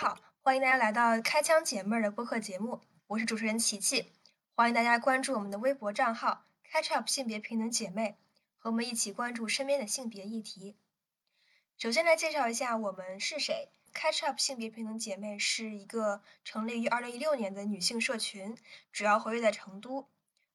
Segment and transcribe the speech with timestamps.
[0.00, 4.12] 好，欢迎大家来到开枪解闷儿的播客节目，我是主持人琪琪，
[4.54, 8.16] 欢迎大家关注我们的微博账号 Catch Up 性别平等姐妹，
[8.58, 10.76] 和我们一起关注身边的性别议题。
[11.76, 18.56] 首先来介绍一下我们是谁，Catch Up 性别平等姐妹是一个成立于2016年的女性社群，
[18.92, 20.06] 主要活跃在成都。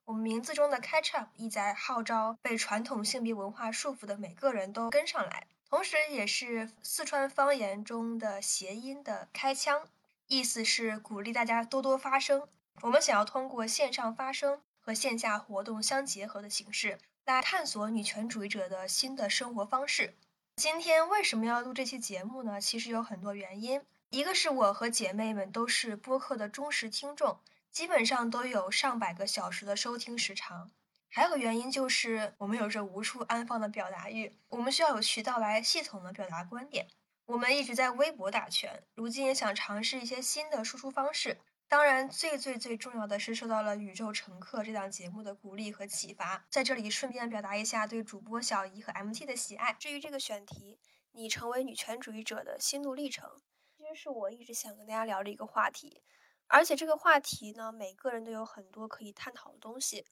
[0.05, 5.47] 我们名字中的 Catch Up 意在号召被传统性别文化束缚的每个人都跟上来。
[5.73, 9.89] 同时，也是四川方言中的谐音的“开腔”，
[10.29, 12.47] 意思是鼓励大家多多发声。
[12.81, 20.13] 我们想要通过线上发声和线下活动相结合的形式，来探索女权主义者的新的生活方式。
[20.57, 22.61] 今天为什么要录这期节目呢？
[22.61, 23.81] 其实有很多原因。
[24.11, 27.39] 一个是我和姐妹们都是播客的忠实听众，
[27.71, 30.69] 基本上都有上百个小时的收听时长。
[31.15, 36.87] 还有个原因就是，我们有着无处安放的表达欲，我们需要有渠道来系统的表达观点。
[37.27, 41.37] 我们一直在微博打拳，如今也想尝试一些新的输出方式。
[41.67, 46.43] 当然，最最最重要的是受到了《宇宙乘客》这档节目的鼓励和启发。
[46.49, 49.73] 在这里顺便表达一下对主播小姨和 MT 的喜爱。
[49.73, 50.79] 至于这个选题，
[51.11, 53.29] 你成为女权主义者的心路历程，
[53.77, 56.01] 其实是我一直想跟大家聊的一个话题。
[56.47, 60.05] 而且这个话题呢，每个人都有很多可以探讨的东西。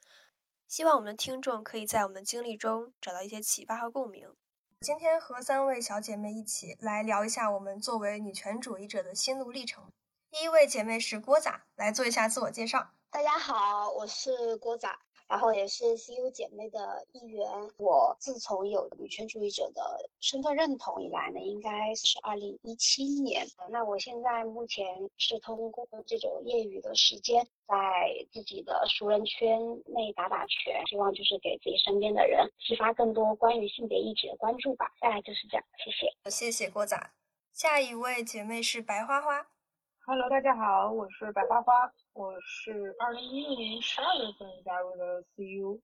[0.72, 4.34] 希望我们的听众可以在我们的经历中找到一些启发和共鸣。
[4.80, 9.84] 今天和三位小姐妹一起来聊一下我们作为女权主义者的心路历程。
[10.30, 12.88] 第一位姐妹是郭仔，来做一下自我介绍。
[13.10, 14.88] 大家好，我是郭仔。
[15.32, 17.48] 然后也是 CU 姐妹的一员。
[17.78, 19.82] 我自从有女权主义者的
[20.20, 23.48] 身份认同以来呢，应该是二零一七年。
[23.70, 27.76] 那我现在目前是通过这种业余的时间，在
[28.34, 34.92] 自己的熟人圈内打打拳，希望就是给自己身边的人激发更多关于性别议题的关注吧。
[35.00, 36.30] 大概就是这样，谢谢。
[36.30, 36.98] 谢谢郭仔。
[37.54, 39.48] 下一位姐妹是白花花。
[40.06, 45.80] Hello，大家好，我是白花花，我是二零一六年十二月份加入的 CU，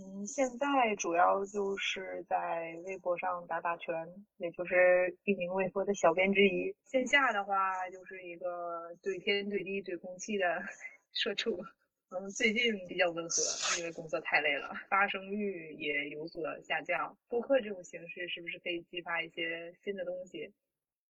[0.00, 3.94] 嗯，现在主要就是在微博上打打拳，
[4.38, 6.74] 也就是一名微博的小编之一。
[6.84, 10.62] 线下的话，就是一个怼天怼地怼空气的
[11.12, 11.62] 社畜。
[12.08, 17.16] 嗯，最近比较温和，因为工作太累了，发生率也有所下降。
[17.28, 20.50] 播客这种形式是不是可以激发一些新的东西？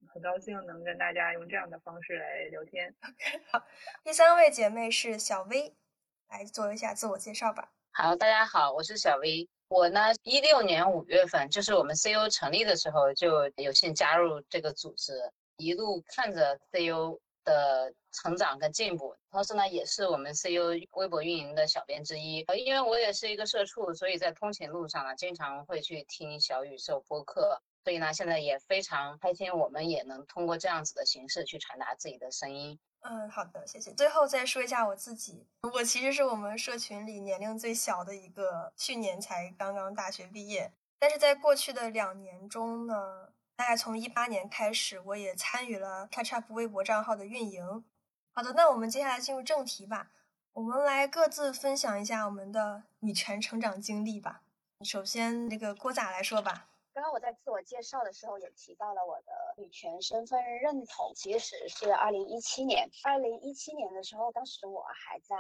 [0.09, 2.95] 很高兴能跟大家用这样的方式来聊天。
[3.03, 3.65] OK， 好，
[4.05, 5.75] 第三位姐妹是小薇，
[6.29, 7.73] 来做一下自我介绍吧。
[7.93, 9.49] 好，大家好，我是小薇。
[9.69, 15.15] 我呢，一六年五月份，就是我们 CEO 成立的时候，就有幸加入这个组织，
[15.57, 19.17] 一路看着 CEO 的成长跟进步。
[19.31, 22.43] 同时呢，也是我们 CEO 微博运营的小编之一。
[22.49, 27.63] 呃，因为我也是一个社畜，所以在通勤路上呢，经常会去听小宇宙播客。
[27.85, 32.79] 所以呢，现在也非常开心，我们也能通过这样子的形式去传达自己的声音。
[33.01, 33.93] 嗯，好的，谢谢。
[33.95, 40.73] 最后再说一下我自己，我其实是我们社群里年龄最小的一个，去年才刚刚大学毕业。
[41.01, 47.85] 但是在过去的两年中呢，大概从一八年开始，我也参与了 Catch Up 微博账号的运营。
[48.31, 50.13] 好的，那我们接下来进入正题吧，
[50.53, 54.43] 我们来各自分享一下我们的女权成长经历吧。
[54.85, 56.69] 首先，那个郭咋来说吧。
[56.95, 62.87] 刚刚我在自我介绍的时候也提到了我的女权身份认同，其实是二零一七年。
[63.05, 65.35] 二零一七年的时候，当时我还在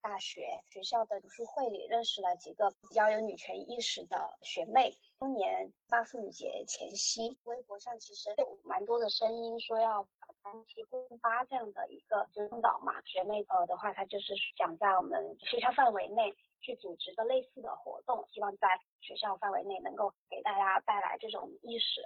[0.00, 4.96] 大学学校的读书会里认识了几个比较有女权意识的学妹。
[5.18, 13.02] 今年八妇女节前夕，微博上其实有蛮多的声音说要把三七共八这样的一个倡导嘛。
[13.04, 16.32] 学妹呃的话，她就是想在我们学校范围内。
[16.62, 18.68] 去组织的类似的活动，希望在
[19.00, 22.00] 学校范围内能够给大家带来这种意识。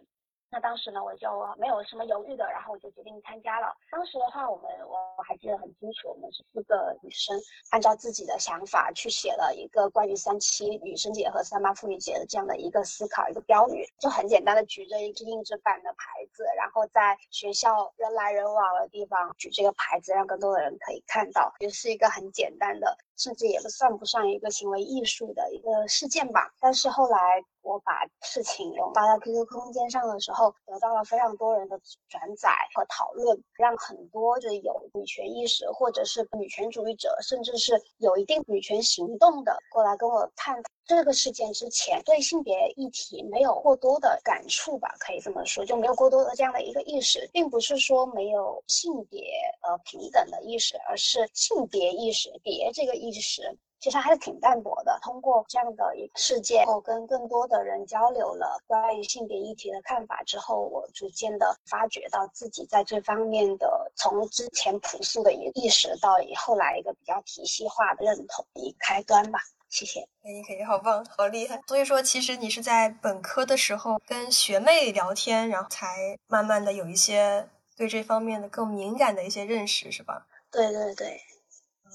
[0.49, 1.29] 那当时呢，我就
[1.59, 3.75] 没有什么犹豫的，然后我就决定参加了。
[3.91, 7.37] 当时的话，我们我我还记得很清楚，我们是四个女生，
[7.73, 26.53] 按照自己的想法去写了一个关于三七女生节和三八妇女节的这样的一个思考，一个标语，就很简单的举着一个硬纸板的牌子，然后在学校人来人往的地方举这个牌子，让更多的人可以看到，也是一个很简单的，甚至也不算不上一个行为艺术的一个事件吧。
[26.61, 27.45] 但是后来。
[27.67, 31.77] 我把事情发到 QQ 空间上的时候，得到了非常多人的
[32.09, 49.21] 转载和讨论，让很多就有女权意识或者是女权主义者，甚至是有一定女权行动的过来跟我探讨这个事件之前，对性别议题没有过多的感触吧，可以这么说，就没有过多的这样的一个意识，并不是说没有性别
[49.63, 53.43] 呃平等的意识，而是性别意识别这个意识。
[53.79, 54.99] 其实还是挺淡薄的。
[55.03, 69.41] 通过这样的一个事件后，跟更多的人交流了关于性别议题的看法之后，我逐渐的发觉到自己在这方面的从之前朴素的一个意识到以后来一个比较体系化的认同一开端吧。
[69.77, 71.61] 谢谢，可以可以，好棒，好厉害。
[71.67, 77.47] 所以说，其实你是在本科的时候跟学妹聊天，然后才慢慢的有一些
[77.77, 80.27] 对这方面的更敏感的一些认识，是吧？
[80.51, 81.21] 对对对，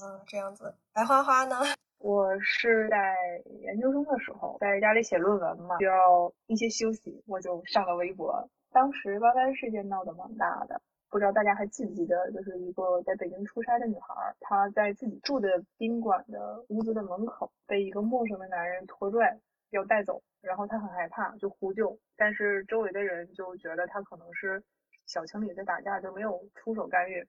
[0.00, 0.72] 嗯，这样子。
[0.92, 1.60] 白花花呢？
[1.98, 3.16] 我是在
[3.62, 8.48] 研究生的时候，在家里写论文嘛，需要一些休息，我就上了微博。
[8.70, 10.80] 当时 YY 事件闹得蛮大的。
[11.12, 19.38] 不知道大家还记不记得，就是一个在北京出差的女孩，她在自己住的宾馆的屋子的门口被一个陌生的男人拖拽
[19.68, 24.64] 要带走，然后她很害怕，就呼救，但是周围的人就觉得她可能是
[25.04, 27.28] 小情侣在打架，就没有出手干预。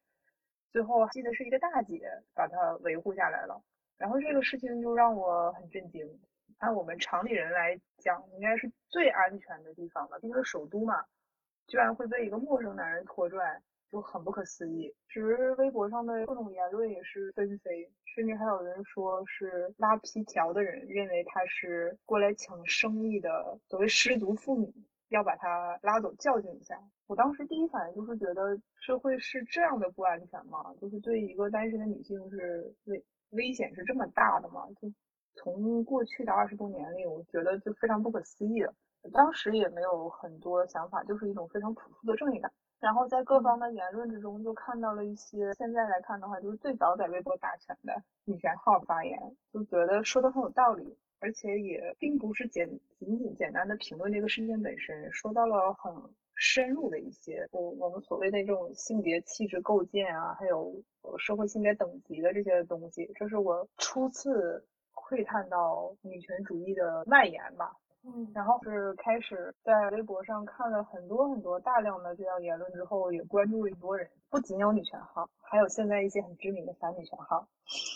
[0.71, 3.62] 最后记得是一个大姐把她维护下来了，
[3.97, 6.07] 然后这个事情就让我很震惊。
[6.59, 11.03] 按我们常理人来讲，应该是最安全的地方了，毕竟是首都嘛，
[11.68, 13.62] 居然会被一个陌生男人拖拽。
[13.94, 24.74] 就很不可思议，其实微博上的各种言论也是纷飞，甚至还有人说是拉皮条的人认为他是过来抢生意的所谓失足妇女，
[25.10, 26.75] 要把他拉走教训一下。
[27.06, 30.74] 我当时第一反应就是觉得社会是这样的不安全吗？
[30.81, 34.66] 就是对一个单身的女性是危危险是这么大的吗？
[34.81, 34.92] 就
[35.36, 38.74] 从过去的二十多年里，我觉得就非常不可思议了。
[39.12, 42.51] 当时也没有很多想法，就是一种非常朴素的正义感。
[42.83, 49.18] 然后在各方的言论之中，就看到了一些现在来看的话，就是最早在微博打拳的女权号发言，
[49.53, 52.69] 就觉得说的很有道理，而且也并不是简
[53.00, 55.94] 仅仅简单的评论这个事件本身，说到了很
[56.35, 60.75] 深入的一些我我们所谓的这种性别气质构建啊，还有
[61.18, 67.77] 社会性别等级的这些东西，这是我初次窥探到女权主义的蔓延吧。
[68.05, 77.47] 嗯，然后是开始在微博上看了很多很多大量的这样言论之后，也关注了一波人，不仅有女权号，还有现在一些很知名的反女权号，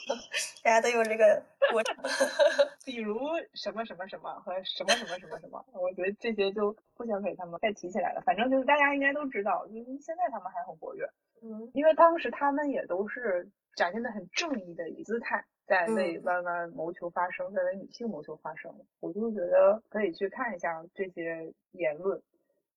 [0.63, 1.95] 大家都有这个过程，
[2.86, 3.19] 比如
[3.54, 8.21] 什么什么什么和什么什么什么什么，我觉得这些就不想给他们再提起来了。
[8.21, 11.06] 反正就是大家应该都知道，就是现在他们还很活跃，
[11.42, 15.44] 嗯，因为当时他们也都是展现的很正义的一姿态。
[15.68, 22.19] 在为弯弯谋求发声，在为女性谋求发声，我就会觉得可以去看一下这些言论。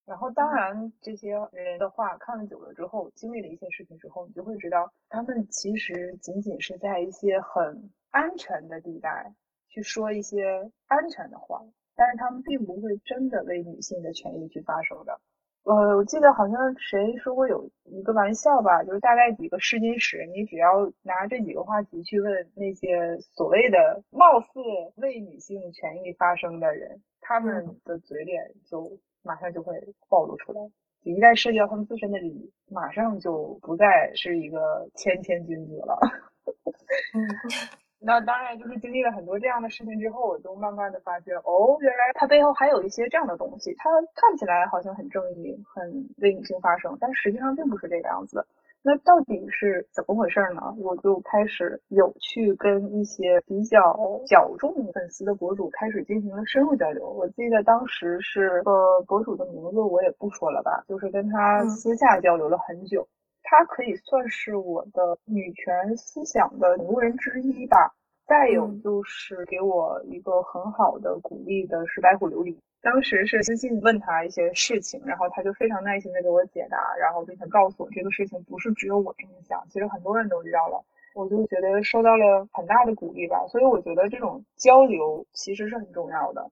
[0.04, 9.32] 然后，当然，这些人的话看了久了之后，经历了一些事情之后，你就会知道，他们其实仅仅是在一些很安全的地带
[9.68, 11.62] 去说一些安全的话，
[11.94, 15.20] 但是他们并不会真的为女性的权益去发声的。
[15.64, 24.48] 呃，我记得好像谁说过有一个玩笑吧，就是大概几个试金石，你只要拿这几个话题去问那些所谓的貌似
[24.96, 28.90] 为女性权益发声的人，他们的嘴脸就
[29.22, 29.74] 马上就会
[30.08, 30.60] 暴露出来。
[31.02, 35.98] 一旦涉及到他们自身的利益，马上就不再是一个谦谦君子了。
[38.02, 43.74] 那当然，就是经历了很多这样的事情之后，我就慢慢的发现，哦，原来它背后还有一些这样的东西。
[43.76, 48.46] 它看起来好像很正义，很为女性发声，但实际上并不是这个样子。
[48.82, 50.74] 那到底是怎么回事呢？
[50.78, 53.78] 我就开始有去跟一些比较
[54.26, 57.06] 小众粉丝的博主开始进行了深入交流。
[57.10, 63.06] 我记得当时是呃博主的名字我也不说了吧，就是跟他私下交流了很久。
[63.42, 67.94] 他可以算是我的女权思想的领路人之一吧。
[68.26, 72.56] 再有就是给我一个很好的鼓励的是白虎琉璃。
[72.80, 80.82] 当时是私信问他一些事情，然后他就非常耐心的给我解答，然后并且告诉我这个事情不是只有我这么想，其实很多人都知道了。
[81.12, 83.44] 我就觉得受到了很大的鼓励吧。
[83.48, 86.48] 所以我觉得这种交流其实是很重要的，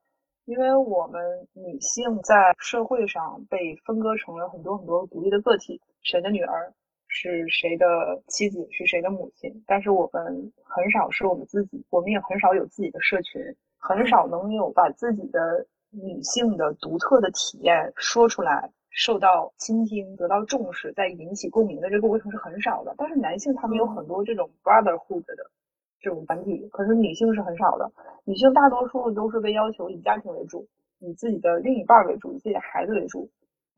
[0.46, 6.72] 因为我们女性在社会上被分割成了很多很多独立的个体，谁的女儿。
[7.10, 9.50] 是谁的妻子，是谁的母亲？
[9.66, 13.40] 但是我们很少是我们自己，我们也很少有自己的社群，
[13.78, 22.94] 很少能有把自己的女性的独特的体验说出来，受到倾听，得到重视，在引起共鸣的这个过程是很少的。
[22.98, 25.50] 但是男性他们有很多这种 brotherhood 的
[26.02, 27.90] 这种团体，可是女性是很少的。
[28.24, 33.26] 女性大多数都是被要求以家庭为主，以自己的另一半为主，以自己的孩子为主。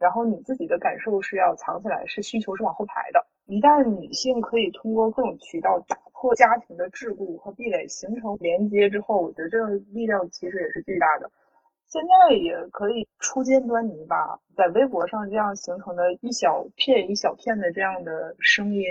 [0.01, 3.25] 然后你自己的感受是要藏起来，是需求是往后排的。
[3.45, 11.31] 一旦女性可以通过各种渠道打破家庭的桎梏和壁垒，形成连接之后，我觉得这个力量其实也是巨大的。
[11.89, 18.85] 现在也可以初见端倪吧，在微博上这样形成的一小片一小片的这样的声音，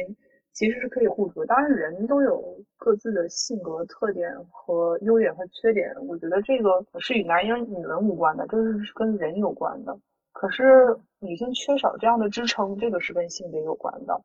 [0.51, 1.43] 其实是可以互助。
[1.45, 2.43] 当然，人都有
[2.77, 9.97] 各自的性格特点和优点和缺点，我觉得这个是与男人女人无关的，这是跟人有关的。
[10.39, 14.22] 可是女性缺少这样的支撑，这个是跟性别有关的。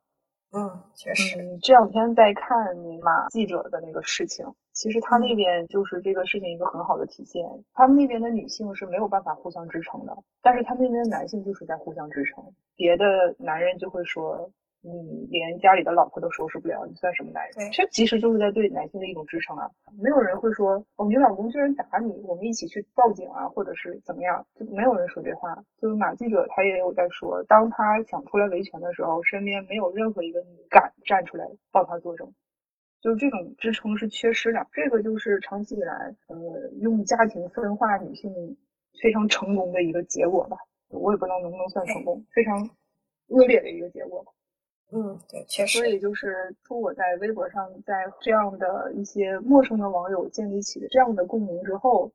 [0.53, 1.43] 嗯，确实。
[1.43, 2.57] 嗯，这两天在看
[3.03, 7.45] 马记者的那个事情，其实他那边就是这个事情一个很好的体现。
[7.73, 12.45] 他们那边的女性是没有办法互相支撑的，但是他们那边的男性就是在互相支撑。
[12.77, 14.49] 别的男人就会说。
[14.87, 17.71] 你连家里的老婆都收拾不了，你算什么男人？
[17.73, 19.71] 这其实就是在对男性的一种支撑啊！
[19.99, 24.47] 没有人会说，哦，你老公居然打你，我们一起去报警啊，或者是怎么样？
[24.55, 25.55] 就没有人说这话。
[25.81, 32.31] 就是马记者他也有在说，当他想出来维权的时候，身边没有任何一个女敢站出来帮他作证，
[33.01, 34.67] 就是这种支撑是缺失的。
[34.71, 36.37] 这个就是长期以来，呃，
[36.83, 38.31] 用家庭分化女性
[39.01, 40.59] 非常成功的一个结果吧。
[40.91, 42.69] 我也不知道能不能算成功，非常
[43.29, 44.31] 恶劣的一个结果吧。
[44.97, 45.79] 嗯，对，确实。
[45.79, 52.13] 所以就是从我在微博上，在这样的一些陌生的网友建立起这样的共鸣之后，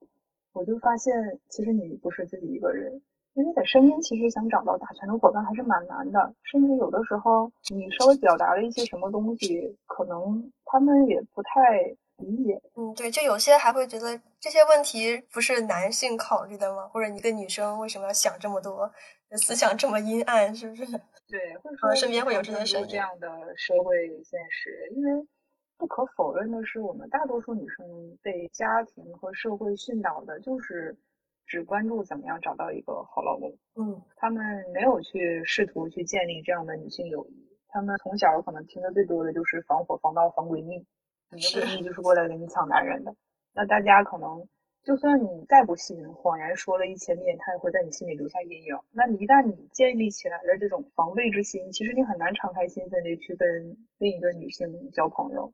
[0.53, 3.01] 我就发现，其实你不是自己一个人，
[3.33, 12.61] 因为在身边其实想找到打拳的伙伴还是蛮难的，甚至有的时候你稍微表达了一些什么东西，可能他们也不太理解。
[12.75, 16.87] 嗯，对，就有些还会觉得这些问题不是男性考虑的吗？
[16.87, 18.91] 或者一个女生为什么要想这么多？
[19.37, 20.85] 思想这么阴暗，是不是？
[21.29, 25.27] 对，会说身边会有这些声这样的社会现实，因为
[25.77, 30.97] 不可否认的是，我们大多数女生被家庭和社会训导的就是
[31.45, 33.55] 只关注怎么样找到一个好老公。
[33.75, 37.47] 嗯，他们没有去试图去建立这样的女性友谊。
[37.67, 40.83] 他们从小可能听的最多的就是防火防盗防闺蜜，
[41.31, 43.15] 你的闺蜜就是过来跟你抢男人的。
[43.53, 44.47] 那大家可能。
[44.81, 48.73] 就算你再不信，谎言说了一千遍，他也会在你心里留下阴影。
[48.91, 55.51] 那你一旦你建立起来了这种防备之心，其实你很难敞开心扉的去跟另一个女性交朋友。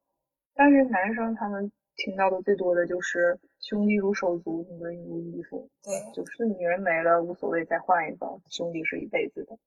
[0.54, 5.68] 但是男生他们听到的最多的就是兄弟如手足，女人如衣服。
[5.84, 9.58] 对，就是女人没了无所谓，再换一个，兄弟是一辈子的，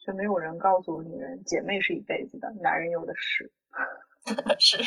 [0.00, 3.50] 却没有人告诉女人姐妹是一辈子的，男人有的是。
[4.58, 4.78] 是，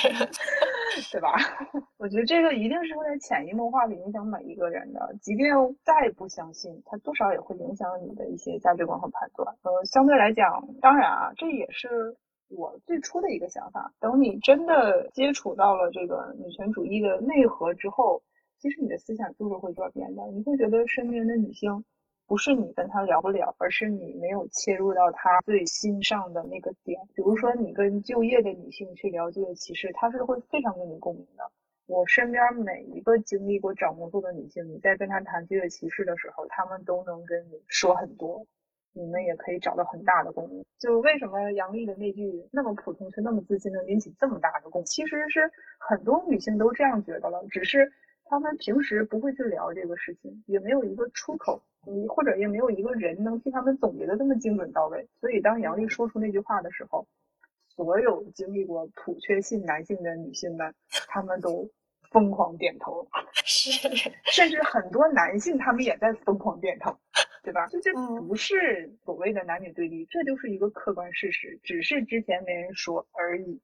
[1.11, 1.35] 对吧？
[1.97, 5.53] 我觉得这个一定是会在潜移默化的影响每一个人的，即便
[5.83, 9.55] 再不相信，它多少也会影响你的一些价值观和判断。
[9.61, 12.15] 呃，相对来讲，当然啊，这也是
[12.49, 13.93] 我最初的一个想法。
[13.99, 18.23] 等你真的接触到了这个女权主义的内核之后，
[18.59, 20.23] 其实你的思想就是会转变的。
[20.31, 21.85] 你会觉得身边的女性。
[22.27, 26.99] 不是你跟他聊不了，而是你没有切入到他最心上的那个点。
[27.15, 31.49] 比如说，你跟就业的女性去聊就业歧视，她是会非常跟你共鸣的。
[31.85, 38.45] 我身边每一个经历过找工作的女性，你在跟她谈就业歧视的时候，她们都能跟你说很多，
[38.91, 40.65] 你们也可以找到很大的共鸣。
[40.77, 44.85] 就为什么杨笠的那句那么普通却那么自信，能引起这么大的共鸣？
[44.85, 47.89] 其实是很多女性都这样觉得了，只是
[48.29, 51.61] 她们平时不会去聊这个事情，也没有一个出口。
[51.89, 57.07] 你或者也没有一个人能替他们总结的这么精准到位，所以当杨笠说出那句话的时候，
[57.69, 60.75] 所有经历过普确性男性的女性们，
[61.07, 61.69] 他们都
[62.11, 63.07] 疯狂点头，
[63.45, 63.71] 是，
[64.25, 66.93] 甚至很多男性他们也在疯狂点头，
[67.41, 67.67] 对吧？
[67.67, 73.61] 就这就不是所谓的男女对立，这就是一个客观事实，只是之前没人说而已。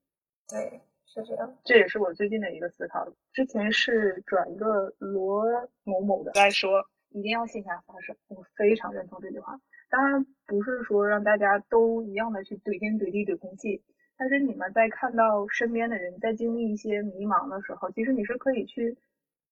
[0.48, 0.80] 对，
[1.14, 1.58] 是这样。
[1.64, 3.08] 这也是我最近的一个思考。
[3.32, 5.46] 之前是转一个罗
[5.84, 6.84] 某某的来说。
[7.10, 9.56] 一定要线下发声，我非常认同这句话。
[9.88, 13.84] 当然不是说让大家都一样的去怼天怼地怼空气，
[14.18, 18.98] 但是你们在看到身边的人在经历一些迷茫的时候，其实你是可以去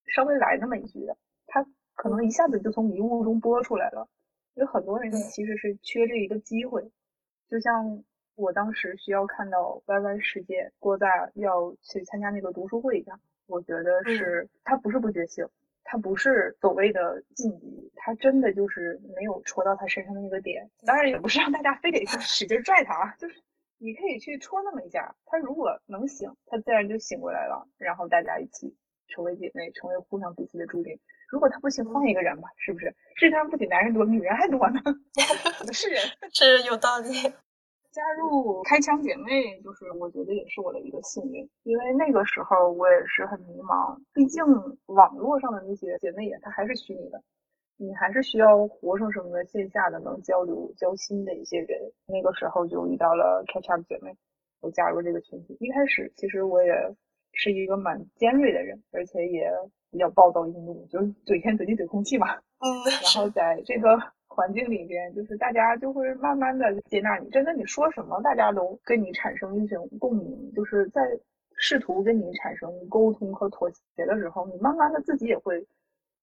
[0.07, 1.15] 稍微来那么一句的，
[1.45, 1.63] 他
[1.93, 4.09] 可能一下子就从迷雾中拨出来了。
[4.55, 6.81] 有很多人其实是缺这一个机会，
[7.47, 8.03] 就像
[8.35, 15.47] 我当时需要看到 Y Y 世界郭大要去参加那个读书会一样，我觉得是他不是不觉醒。
[15.83, 20.69] 他不是所谓的晋级，他真的就是没有戳到他身上的那个点。
[20.85, 23.35] 当然也不是让大家非得去使劲拽他啊，就是
[23.77, 27.67] 你可以去戳那么一下，他如果能醒，他自然就醒过来了。
[27.77, 28.73] 然后大家一起
[29.07, 30.97] 成为姐妹，成为互相彼此的助力。
[31.27, 32.95] 如果他不行，换一个人吧，是不是？
[33.15, 34.79] 世界上不仅男人多，女人还多呢，
[35.73, 37.33] 是人， 是有道理。
[37.91, 43.99] 加入开枪姐妹，就是我觉得也是我的一个幸运，因为那个时候我也是很迷茫。
[44.13, 44.41] 毕竟
[44.85, 47.21] 网络上的那些姐妹也，她还是虚拟的，
[47.77, 51.79] 你还是需要活生生的线下的能交流交心的一些人。
[52.05, 54.15] 那个时候就遇到了开枪姐妹，
[54.61, 55.57] 我加入这个群体。
[55.59, 56.73] 一开始其实我也
[57.33, 59.51] 是一个蛮尖锐的人，而且也
[59.91, 62.35] 比较暴躁易怒，就是怼天怼地怼空气嘛。
[62.35, 62.71] 嗯。
[63.03, 63.99] 然后在这个
[64.33, 67.29] 环境里边，就是大家就会慢慢的接纳你。
[67.29, 70.53] 真的，你说什么，大家都跟你产生一种共鸣。
[70.55, 71.01] 就是在
[71.57, 75.67] 试图跟你产生沟通和妥协的时候，你慢慢的自己也会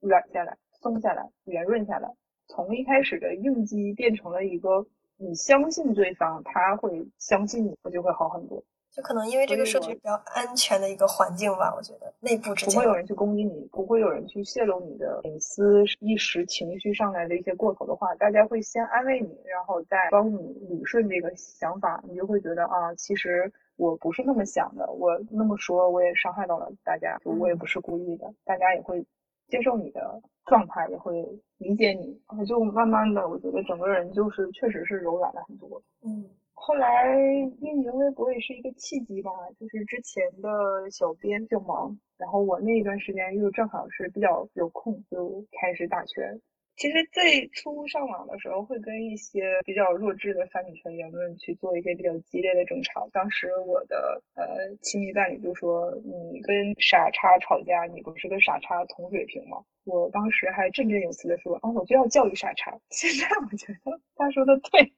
[0.00, 2.10] 软下来、松下来、圆润下来，
[2.46, 4.86] 从一开始的应激变成了一个
[5.18, 8.64] 你相信对方，他会相信你，我就会好很多。
[8.90, 20.36] 就可能因为这个社区比较安全的一个环境吧，我觉得内部之间不会有人去攻击你，不会有人去泄露你的隐私，一时情绪上来的一些过头的话，大家会先安慰你，然后再帮你
[20.68, 29.04] 理顺这个想法，你就会觉得啊，其实我不是那么想的，我那么说我也伤害到了大家，就我也不是故意的，大家也会
[29.48, 31.22] 接受你的状态，也会
[31.58, 36.28] 理解你，然后就慢慢的，我觉得整个人就是确实是柔软了很多，嗯。
[36.68, 37.16] 后来
[37.62, 40.50] 运营微博也是一个契机吧，就是之前的
[40.90, 46.38] 小编比较忙，然后我那一段时间又正好是比较有空，就开始打拳。
[46.76, 53.08] 其实最初上网的时候，会跟一些比较弱智的反女权言论去做一些比较激烈的争吵。
[53.14, 54.44] 当时我的呃
[54.82, 59.56] 亲密伴侣就说：“你跟傻叉吵架，你不是跟傻叉同水平吗？”
[59.86, 62.78] 我当时还振振有词的说：“啊，我就要教育傻叉。
[62.92, 64.92] ”现在我觉得他说的对。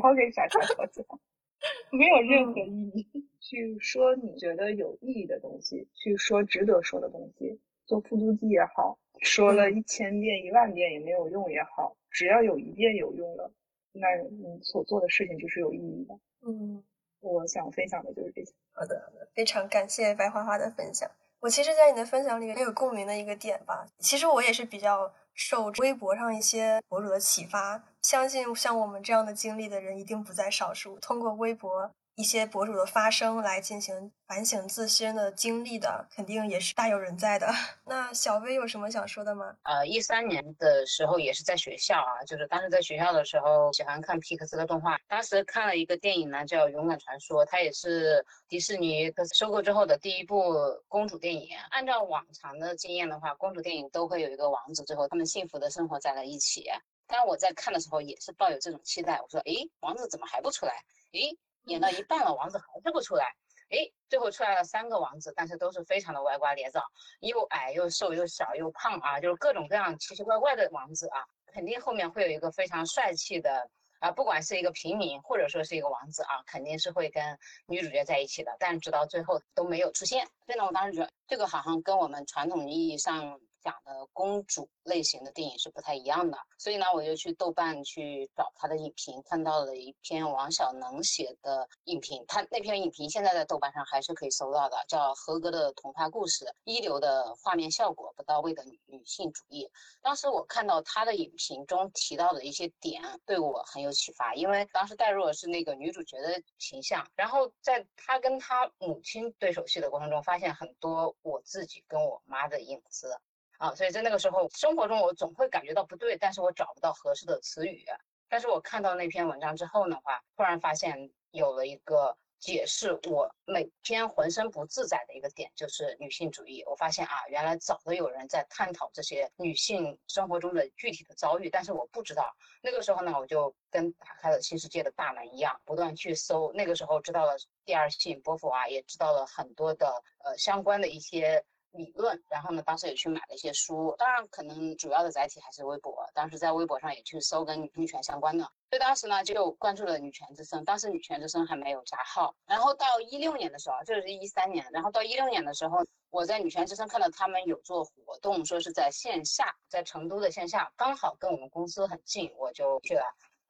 [0.00, 1.02] 不要跟傻叉吵架，
[1.92, 3.06] 没有任何意义。
[3.40, 13.52] 去说你觉得有意义的东西，去说值得说的东西，做复读机也好，说了一千遍、一万遍也没有用也好，只要有一遍有用了，
[13.92, 16.18] 那你所做的事情就是有意义的。
[16.46, 16.82] 嗯，
[17.20, 18.52] 我想分享的就是这些。
[18.72, 21.10] 好的，好的，非常感谢白花花的分享。
[21.40, 23.86] 我其实，在你的分享里也有共鸣的一个点吧。
[23.98, 30.96] 其实我也是比较受微博上一些博主的启发，相信像我们这样的经历的人一定不在少数。
[31.00, 31.90] 通过微博。
[32.16, 37.48] 一些博主的发声来进行反省自身的经历的，肯定也是大有人在的。
[37.86, 39.52] 那小薇有什么想说的吗？
[39.64, 50.54] 呃，一三年的时候也是在学校啊，就是当时在学校的时候喜欢看皮克斯的动画，当时看了一个电影呢，叫《勇敢传说》，它也是迪士尼收购之后的第一部
[50.86, 51.48] 公主电影。
[51.70, 56.70] 按照往常的经验的话，公主电影都会有一个王子，最后他们幸福的生活在了一起。
[57.06, 60.72] 当然我在看的时候也是抱有这种期待，我说，诶，王子怎么还不出来？
[61.12, 61.36] 诶。
[61.66, 63.24] 演到一半了，王子还是不出来。
[63.70, 66.82] 诶，最后出来了三个王子，但是都是非常的歪瓜裂枣，
[67.20, 71.24] 又矮又瘦又小又胖啊，就是各种各样奇奇怪怪的王子啊。
[71.46, 73.66] 肯定后面会有一个非常帅气的
[74.00, 78.54] 啊，不管是一个平民或者说是一个王子啊，肯定是会跟女主角在一起的。
[78.60, 80.26] 但直到最后都没有出现。
[80.44, 83.40] 所以呢，我当时觉得这个好像跟我们传统意义上。
[83.64, 92.22] 讲的公主类型的电影是不太一样的，所以呢，我就去豆瓣去找他的影评，看到了一篇王小能写的影评。
[92.28, 99.66] 他那篇影评现在在豆瓣上还是可以搜到的，叫《合格的童话故事》，一流的画面效果，不到位的女女性主义。
[100.02, 113.18] 当时我看到他的影评中提到的一些点，对我很有启发，因为当时代入的是那个女主角的形象，然后在他跟他母亲对手戏的过程中，发现很多我自己跟我妈的影子。
[113.64, 117.86] 啊，所以在那个时候，生活中我总会感觉到不对，但是我找不到合适的词语。
[118.28, 126.62] 但是我看到那篇文章之后的话，突然发现有了一个解释我每天浑身不自在的一个点，就是女性主义。
[126.66, 132.36] 我发现啊，原来早都有人在探讨这些女性生活中的具体的遭遇，但是我不知道。
[132.62, 136.52] 那个时候呢，我就跟打开了新世界的大门一样，不断去搜。
[136.52, 141.42] 那个时候知道了第二性、波伏娃，也知道了很多的呃相关的一些。
[141.74, 145.94] 理论，然后呢，当时也去买了一些书，当然可能主要的载体还是微博。
[146.14, 150.64] 当时在微博上也去搜跟女权相关的，所以当时呢就关注了女权之声。
[150.64, 152.34] 当时女权之声还没有加号。
[152.46, 163.04] 然后到一六年的时候，就是一三年，然后到一六年的时候，我在女权之声看到他们有做活动，说是在线下，在成都的线下，刚好跟我们公司很近，我就去了。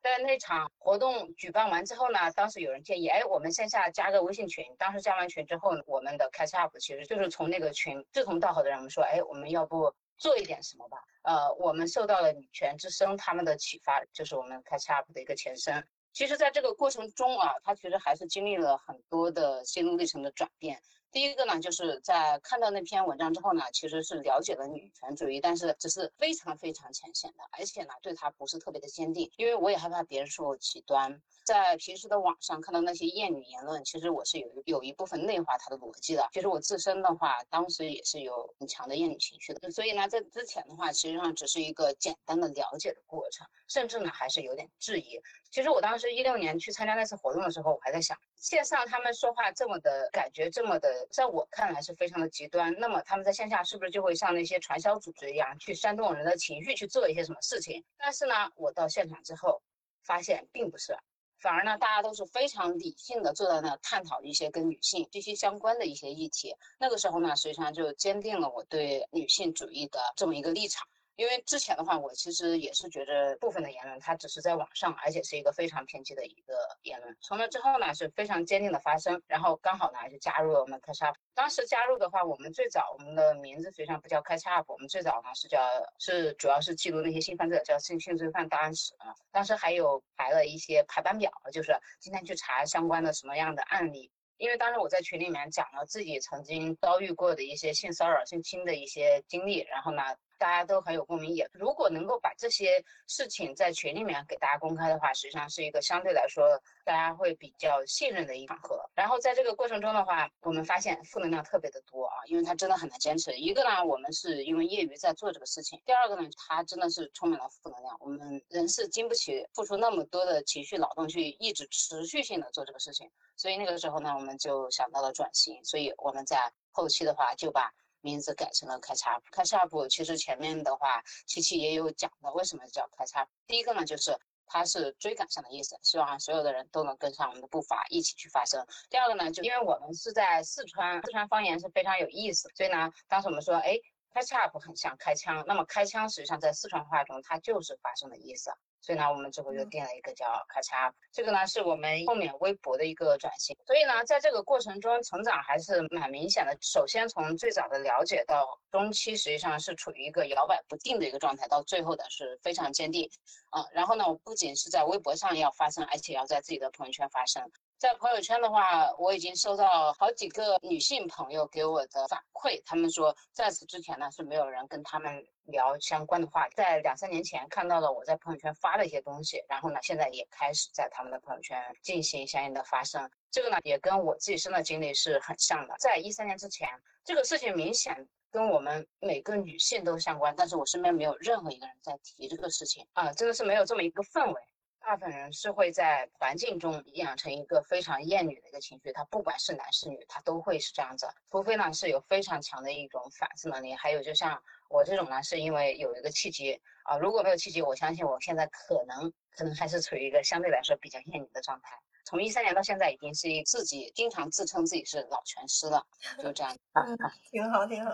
[0.04, 4.62] 在那场活动举办完之后呢，当时有人建议，哎，我们线下加个微信群。
[4.76, 10.98] 当时加完群之后，我们的 catch up 其实就是从那个群志同道合的人们说，哎，我们要不做一点什么吧？
[11.22, 15.82] 呃，我们受到了女权之声他们的启发，就是我们 catch up 的一个前身。
[16.12, 20.82] 其实，在这个过程中啊，他其实还是经历了很多的心路历程的转变。
[21.14, 31.22] 第一个呢，就是在看到那篇文章之后呢，其实是了解了女权主义，但是只是非常非常浅显的，而且呢，对它不是特别的坚定，因为我也害怕别人说我极端。
[31.44, 36.26] 在平时的网上看到那些厌女言论，其实我是有有一部分内化它的逻辑的。
[36.32, 43.46] 其实我自身的话，当时也是有很强的厌女情绪的，所以呢，在之前的话，实际上只是一个简单的了解的过程。
[43.68, 45.20] 甚至呢还是有点质疑。
[45.54, 57.84] 其实我当时一六年去参加那次活动的时候，我还在想，线上他们说话这么的感觉这么的，在我看来是非常的极端，那么他们在线下是不是就会像那些传销组织一样，去煽动人的情绪去做一些什么事情？
[57.96, 59.62] 但是呢，我到现场之后
[60.02, 60.96] 发现并不是。
[61.38, 66.52] 反而呢，大家都是非常理性的坐在那探讨一些跟女性息息相关的一些议题。
[66.80, 70.88] 那个时候呢，实际上就坚定了我对女性主义的这么一个立场。
[71.16, 77.16] 因为之前的话，我其实也是觉得部分的言论它只是在网上，而且是一个非常偏激的一个言论。
[77.20, 81.16] 从那之后呢，是非常坚定的发声，然后刚好呢就加入了我们 Catch Up。
[81.32, 85.60] 当时加入的话，我们最早我们的名字实际上不叫 Catch Up，我们最早呢是叫
[86.00, 89.14] 是主要是记录那些性犯罪，叫性性罪犯档案室啊。
[89.30, 94.10] 当时还有排了一些排班表，就是今天去查相关的什么样的案例。
[94.36, 100.02] 因为当时我在群里面讲了自己曾经遭遇过的一些性骚扰、性侵的一些经历，然后呢。
[100.44, 108.78] 大家都很有共鸣，也如果能够把这些事情在群里面给大家公开的话，实际上是一个相对来说大家会比较信任的一场合。
[108.94, 113.34] 然后在这个过程中的话，我们发现负能量特别的多啊，因为他真的很难坚持。
[113.38, 117.96] 一个呢，我们是因为业余在做这个事情；第二个呢，他真的是充满了负能量。
[117.98, 125.64] 我们人是经不起付出那么多的情绪劳动去一直持续性的做这个事情，所以那个时候呢，我们就想到了转型。
[125.64, 127.72] 所以我们在后期的话就把。
[128.04, 129.88] 名字改成了开叉开叉普。
[129.88, 133.26] 其实前面的话，琪琪也有讲的，为什么叫开叉？
[133.46, 138.64] 第一个呢，就是它是追赶上的意思，希望所有的人都能跟上我们的步伐，一起去发声。
[138.90, 143.78] 第二个呢，就因为我们是在四川，四川方言是非常有意思，所以呢，当时我们说，哎，
[144.12, 148.52] 开叉普很像开枪，那么开枪实际上在四川话中，它就是发生的意思。
[148.84, 153.56] 所以呢，我们最后就定了一个叫咔嚓，这个呢是我们后面微博的一个转型。
[153.66, 156.54] 所以呢，在这个过程中成长还是蛮明显的。
[156.60, 163.08] 首先从最早的了解到中期，实际上是处于一个摇摆不定的一个状态，到最后的是非常坚定。
[163.56, 167.42] 嗯，然后呢，我不仅是在微博上要发声，而且要在自己的朋友圈发声。
[167.84, 183.06] 在朋友圈的话，我已经收到好几个女性朋友给我的反馈，他们说在此之前呢是没有人跟他们聊相关的话题，在两三年前看到了我在朋友圈发的一些东西，然后呢现在也开始在他们的朋友圈进行相应的发声。
[183.30, 186.66] 这个呢也跟我自己生的经历是很像的，在一三年之前，
[187.04, 194.40] 这个事情明显跟我们每个女性都相关，但是我身边没有任何一个人在提这个事情啊，真的是没有这么一个氛围。
[194.86, 201.08] 大部分人是会在环境中养成一个非常厌女的一个情绪，他不管是男是女，他都会是这样子。
[201.30, 206.98] 除非呢是有非常强的一种反思能力，还有就像我这种呢，是因为有一个契机啊。
[206.98, 211.78] 如果没有契机，我相信我现在可能可能还是处于一个相对来说比较厌女的状态。
[212.04, 215.82] 从一三年到现在，已经是自己经常自称自己是老拳师了，
[216.22, 216.54] 就这样。
[216.74, 216.98] 嗯，
[217.30, 217.92] 挺好，挺好。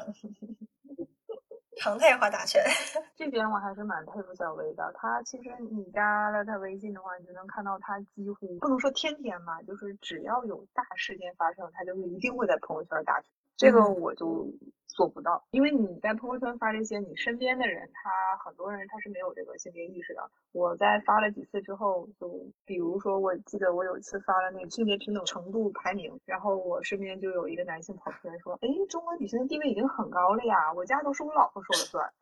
[1.80, 2.62] 常态化打拳，
[3.16, 4.92] 这点我还是蛮佩服小薇的。
[4.94, 13.30] 她其实你加了她微信的话，你就能看到她几乎不能说天天吧，就是只要有大事件发生，她就是一定会在朋友圈打拳。
[13.60, 14.48] 这个我就。
[14.92, 20.30] 做不到，因为你在朋友圈发这些，你身边的人他很多人他是没有这个性别意识的。
[20.52, 22.28] 我在发了几次之后，就
[22.66, 32.12] 比如说，我记得我有一次发了那个性别平等程度排名，然后我身边就有一个男性跑出来说：“哎，中国女性的地位已经很高了呀，我家都是我老婆说了算。”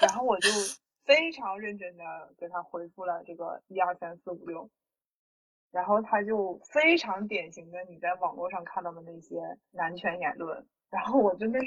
[0.00, 0.48] 然后我就
[1.04, 2.04] 非常认真的
[2.38, 4.70] 给他回复了这个一二三四五六，
[5.76, 10.66] 然后他就非常典型的你在网络上看到的那些男权言论。
[10.88, 11.66] 然后我真的是，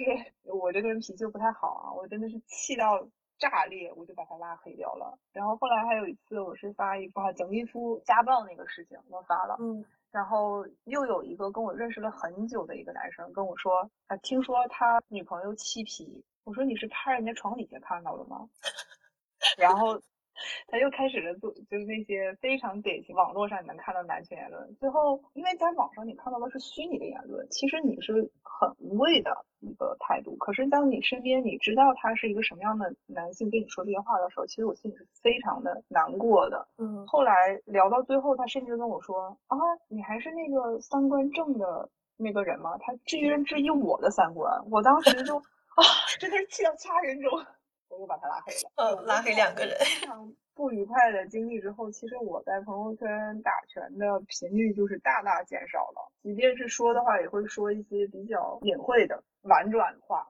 [0.52, 5.16] 我这个人脾气又不太好啊，我真的是气到炸裂，我就把他拉黑掉了。
[5.32, 18.50] 然后后来还有一次，我是发一个蒋劲夫家暴那个事情，我发了，嗯，然后又有一个跟我认识了很久的一个男生跟我说，啊，听说他女朋友漆皮，我说你是趴人家床底下看到的吗？
[19.56, 20.02] 然后。
[20.68, 24.76] 他又开始了做，就是那些非常典型网络上你能看到男权言论。
[24.76, 30.36] 最后，因为在网上你看到的是虚拟的言论，其实你是很无畏的一个态度。
[30.38, 36.68] 可是当你身边你知道他是一个什么样的男性跟你说这些话的时候，其实我心里是非常的难过的。
[36.78, 37.06] 嗯。
[37.08, 45.38] 后来聊到最后，他甚至跟我说：“啊，你还是那个三观正的那个人吗？”他质疑质疑我的三观，我当时就
[45.76, 45.84] 啊，
[46.20, 47.32] 真的是气到掐人中。
[48.00, 48.72] 我又把他拉黑了。
[48.76, 49.78] 嗯，拉黑两个人。
[49.80, 56.12] 非常不愉快的经历之后，其实我在朋友圈打拳的频率就是大大减少了。
[56.24, 60.26] 即便是说的话，也会说一些比较隐晦的、婉转的话，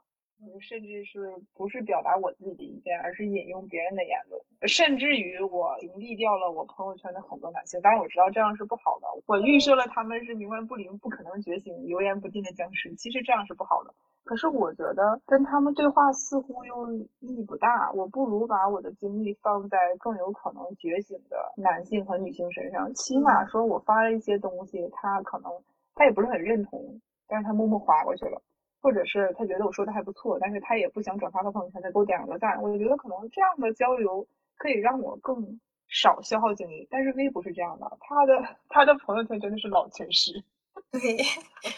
[0.60, 4.42] 甚至是不是表达我自己的意见，而是引用别人的言论。
[4.68, 9.08] 甚至于我屏蔽掉了我朋友圈的很多男性，当然我知道这样是不好的。
[9.26, 13.94] 我预设了他们是冥顽不灵、不可能觉醒、油盐不进的僵尸，其实这样是不好的。
[14.26, 22.94] 可是我觉得跟他们对话似乎又意义不大，我不如把我的精力放在更有可能觉醒的男性和女性身上。
[22.94, 25.52] 起码说我发了一些东西，他可能
[25.96, 28.40] 他也不是很认同，但是他默默划过去了，
[28.82, 32.62] 或者是他觉得我说的还不错，但是他也不想转发到朋友圈，再给我点个赞。
[32.62, 36.88] 我觉得可能这样的交流可以让我更少消耗精力。
[36.90, 40.44] 但是微博是这样的，他的他的朋友圈真的是老全实。
[40.92, 41.00] 对，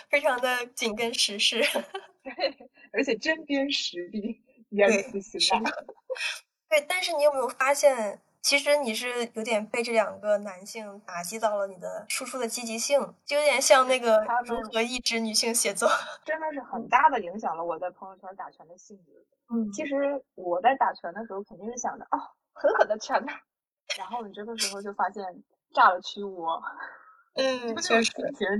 [0.10, 1.60] 非常的紧跟时事，
[2.22, 2.32] 对，
[2.94, 5.72] 而且针砭时弊，言辞辛辣。
[6.70, 15.90] 对，但是你有没有发现，其实你是有点被这两个男性打击到了你的输出的积极性，就有点像那个如何抑制女性写作，
[16.26, 19.26] 真的是很大的影响了我在朋友圈打拳的性质。
[19.54, 22.18] 嗯，其实我在打拳的时候肯定是想着，哦，
[22.54, 23.32] 狠狠的拳呐，
[23.98, 25.24] 然后你这个时候就发现
[25.74, 26.62] 炸了蛆窝。
[27.36, 28.12] 嗯，确实，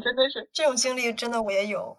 [0.02, 1.98] 真的是这种经历，真的我也有。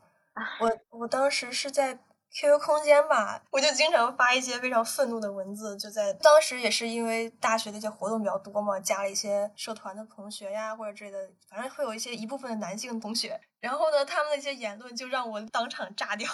[0.60, 1.98] 我我当时是在
[2.32, 13.40] QQ 空间吧，我就经常发一些非常愤怒的文字，就在当时也是因为大学的一些活动比较多嘛，加了一些社团的同学呀，或者之类的，反正会有一些一部分的男性同学。
[13.60, 16.28] 然后呢，他们的一些言论就让我当场炸掉。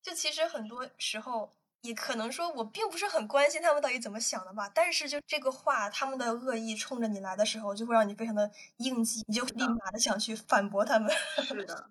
[0.00, 1.50] 就其实很多时候。
[1.82, 4.70] 也可能说，我并不是很关心他们到底怎么想的吧。
[4.72, 11.12] 但是就这个话，他们的恶意冲着你来的时候，就会让你非常的应激，你就立马的想去反驳他们。
[11.42, 11.90] 是的，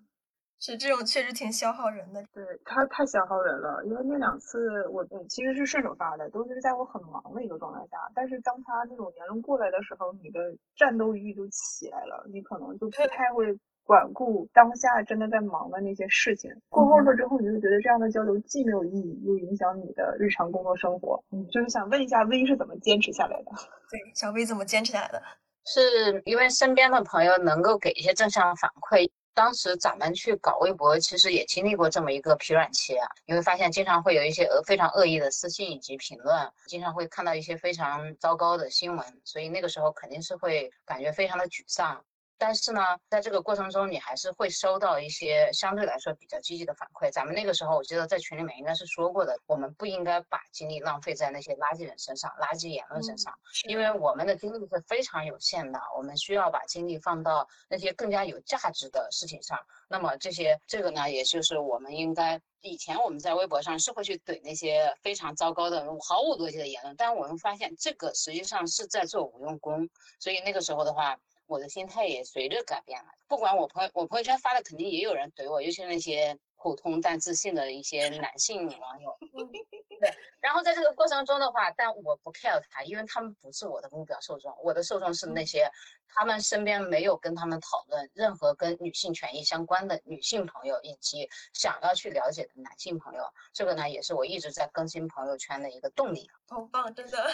[0.62, 2.22] 是这种确实挺消耗人的。
[2.32, 7.98] 对他太消耗人了，因为那两次我其实是顺手发的，都是在我很忙的一个状态下。
[8.14, 10.38] 但是当他那种言论过来的时候，你的
[10.76, 13.58] 战斗欲就起来了，你可能就不太会。
[13.84, 21.20] 管顾当下真的在忙的那些事情，过后了之后，你就觉得这样的交流既没有意义，又影响你的日常工作生活。
[21.32, 23.50] 嗯，就是想问一下，V 是怎么坚持下来的？
[23.90, 25.20] 对，小 V 怎么坚持下来的？
[25.66, 29.10] 是因为身边的朋友能够给一些正向反馈。
[29.34, 33.08] 当时咱们去搞微博，其实也经历过这么一个疲软期啊。
[33.26, 42.04] 你会发现，经常会有一些呃非常恶意的私信以及评论，经常会看到一些非常糟糕的新闻，所以那个时候肯定是会感觉非常的沮丧。
[42.44, 47.08] 但是呢，在这个过程中，你还是会收到一些相对来说比较积极的反馈。
[47.08, 53.32] 咱们那个时候，我记得在群里面应该是说过的，我们不应该把精力浪费在那些垃圾人身上、垃圾言论身上，
[53.68, 59.56] 因为我们的精力是非常有限的，我们需要把精力放到那些更加有价值的事情上。
[59.88, 71.16] 那么这些，这个呢，也就是我们应该以前我们在微博上是会去怼那些非常糟糕的、毫无逻辑的言论，但我们发现这个实际上是在做无用功，所以那个时候的话。
[71.52, 73.10] 我的心态也随着改变了。
[73.28, 79.18] 不管我朋友，我朋友圈发的肯定也有人怼我，尤其那些普通但自信的一些男性网友。
[80.00, 85.70] 对，然后在这个过程中的话，但我不 care 他，因为他们不是我的目标受众，我的受众是那些
[86.08, 93.22] 他们身边没有跟他们讨论任何跟女性权益相关的女性朋友，以及想要去了解的男性朋友。
[93.52, 96.28] 这个呢，也是我一直在更新朋友圈的一个动力。
[96.48, 97.24] 好棒，真的。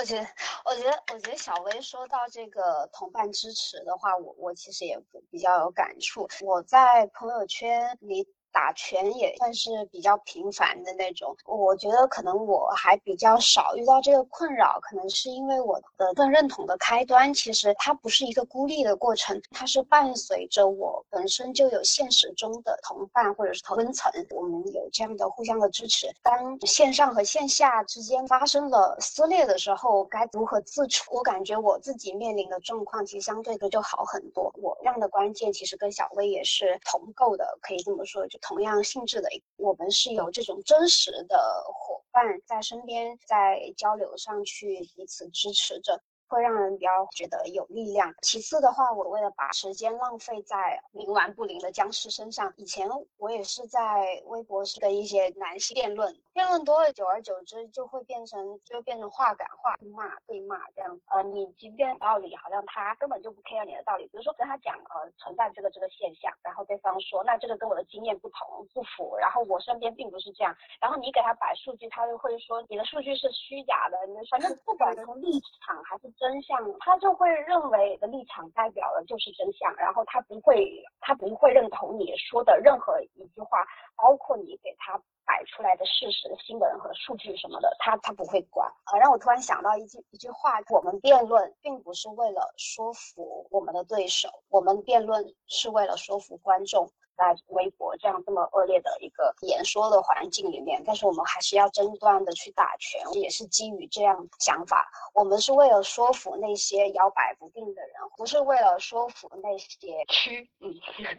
[0.00, 0.26] 我觉得，
[0.64, 6.28] 我觉得，我觉得小薇说到这个同伴支持的话，我我其实也比较有感触。
[6.40, 8.26] 我在朋友圈里。
[8.56, 26.10] 打拳也算是比较频繁的那种，我觉得可能我还比较少遇到这个困扰，可能是因为我的更认同的开端，其实它不是一个孤立的过程，它是伴随着我本身就有现实中的同伴或者是同温层，我们有这样的互相的支持。
[26.22, 31.14] 当线上和线下之间发生了撕裂的时候，该如何自处？
[31.14, 34.50] 我感觉我自己面临的状况其实相对的就好很多。
[34.62, 38.38] 我这样的关键其实跟小薇也是同构的，可以这么说就。
[38.46, 46.00] 同样性质的，我们是有这种真实的伙伴在身边，在交流上去彼此支持着。
[46.28, 48.12] 会让人比较觉得有力量。
[48.22, 61.00] 其次的话，我为了把时间浪费在冥顽不灵的僵尸身上，以前我也是在微博是跟一些男性辩论，辩论多了，久而久之就会变成就变成话赶话，骂对骂这样。
[61.08, 76.12] 呃，你即便道理好像他根本就不 care 你的道理，比如说跟他讲呃存在这个这个现象，然后对方说那这个跟我的经验不同不符，然后我身边并不是这样，然后你给他摆数据，他就会说你的数据是虚假的，你反正不管从立场还是。
[76.18, 83.62] 真相，他就会认为的立场代表的就是真相，然后他不会，他不会认同你说的任何一句话，
[83.96, 88.70] 包括你给他摆出来的事实、新闻和数据什么的，他他不会管。
[88.84, 96.92] 啊，让我突然想到一句一句话：我们辩论并不是为了说服我们的对手，我们辩论是为了说服观众。
[97.16, 104.90] 在微博这样这么恶劣的一个言说的环境里面，但是我们还是要争端的去打拳，也是基于这样想法。
[105.14, 110.46] 我们是为了说服那些摇摆不定的人，不是为了说服那些 蛆。
[110.60, 110.74] 嗯，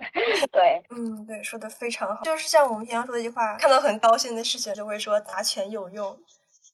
[0.52, 2.24] 对，嗯，对，说的非常好。
[2.24, 6.18] 就是像我们平常说的一句话，看到很高兴的事情就会说打拳有用，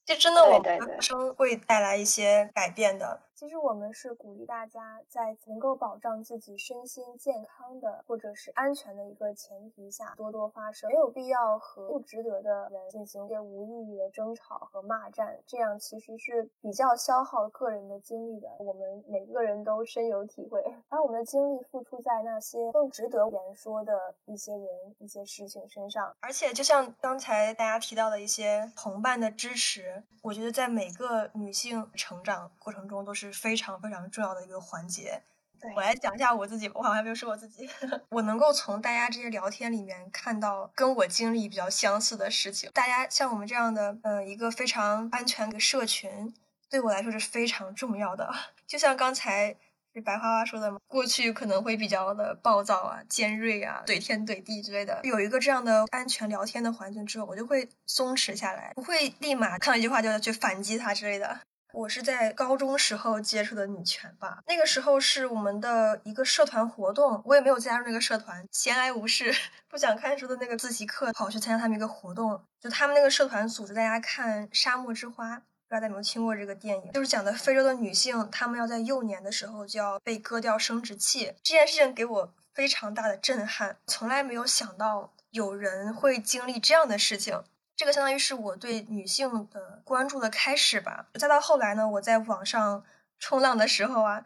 [0.06, 3.22] 就真的我们的声会带来一些改变的。
[3.44, 18.48] 其实我们是鼓励大家在能够保障自己身心健康的或者是安全的一个前提下，多多发声，没有必要和不值得的人进行一些无意义的争吵和骂战，这样其实是比较消耗个人的精力的。
[18.60, 26.16] 我们每个人都深有体会，把我们的精力付出在那些更值得言说的一些人、一些事情身上。
[26.22, 33.33] 而且，就像刚才大家提到的一些同伴的支持，我觉得在每个女性成长过程中都是。
[33.34, 35.22] 非常非常重要的一个环节，
[35.76, 36.70] 我来讲一下我自己。
[36.74, 37.70] 我好像还没有说我自己。
[38.10, 42.70] 我能够从大家这些聊天里面看到跟我经历比较相似的事情。
[42.74, 46.34] 大家像我们这样的，呃，一个非常安全的社群，
[46.70, 48.30] 对我来说是非常重要的。
[48.68, 49.56] 就像刚才
[49.94, 55.00] 是白花花说的嘛，过去可能会比较的暴躁啊、尖锐啊、怼天怼地之类的。
[55.04, 61.40] 有一个这样的安全聊天的环境之后，我就会松弛下来，不会立马看到一句话就要去反击他之类的。
[61.74, 69.34] 我是在高中时候接触的女权吧，那个时候是我们的一个社团活动，我也没有加入那个社团，闲来无事
[69.68, 87.44] 不想看书的那个自习课，跑去参加他们一个活动，就他们那个社团组织大家看《沙漠之花》，不知道大家有没有听过这个电影，就是讲的非洲的女性，她们要在幼年的时候就要被割掉生殖器，这件事情给我非常大的震撼，从来没有想到有人会经历这样的事情。
[87.76, 91.08] 这个相当于是我对女性的关注的开始吧。
[91.16, 92.84] 再到后来呢，我在网上
[93.20, 94.24] 冲浪的时候啊，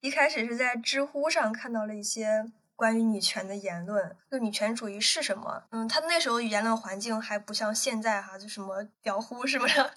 [0.00, 5.64] 一开始是在知乎上看到了一些关于女权的言论，就女权主义是什么？
[5.70, 9.94] 嗯，他那时候言论环境还不像现在哈，就什么屌呼什么的，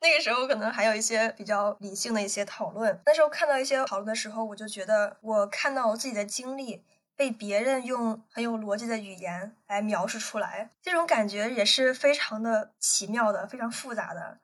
[0.00, 3.00] 那个时候可能还有一些比较理性的一些讨论。
[3.06, 6.84] 那时候看到一些讨论的时候，我就觉得我看到我自己的经历。
[7.16, 14.40] 被别人用很有逻辑的语言来描述出来，这种感觉也是非常的奇妙的，非常复杂的。